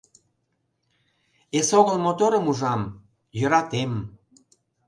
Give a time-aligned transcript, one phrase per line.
[1.57, 2.81] Эсогыл моторым ужам—
[3.39, 3.91] йӧратем.